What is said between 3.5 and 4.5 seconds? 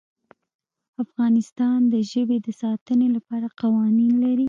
قوانین لري.